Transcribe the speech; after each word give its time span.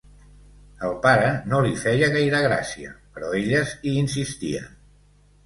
Al 0.87 0.95
pare 1.03 1.27
no 1.51 1.59
li 1.65 1.73
feia 1.81 2.07
gaire 2.15 2.41
gràcia, 2.47 2.95
però 3.19 3.31
elles 3.43 3.77
hi 3.91 3.95
insistien. 4.01 4.69